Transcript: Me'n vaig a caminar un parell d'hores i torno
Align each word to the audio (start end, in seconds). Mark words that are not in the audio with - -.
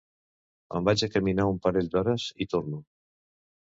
Me'n 0.75 0.87
vaig 0.89 1.05
a 1.07 1.11
caminar 1.17 1.47
un 1.53 1.63
parell 1.69 1.95
d'hores 1.95 2.29
i 2.47 2.53
torno 2.57 2.85